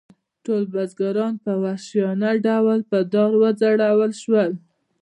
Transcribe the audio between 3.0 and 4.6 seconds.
دار وځړول شول.